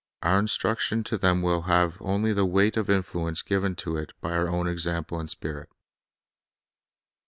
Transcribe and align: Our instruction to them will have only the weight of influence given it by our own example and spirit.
Our 0.23 0.39
instruction 0.39 1.03
to 1.03 1.17
them 1.19 1.43
will 1.43 1.61
have 1.69 1.99
only 2.01 2.33
the 2.33 2.43
weight 2.43 2.75
of 2.75 2.89
influence 2.89 3.43
given 3.43 3.75
it 3.77 4.13
by 4.19 4.31
our 4.31 4.49
own 4.49 4.65
example 4.67 5.19
and 5.19 5.29
spirit. 5.29 5.69